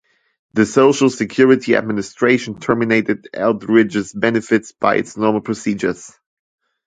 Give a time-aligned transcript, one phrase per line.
[0.53, 6.11] The Social Security Administration terminated Eldridge's benefits by its normal procedures.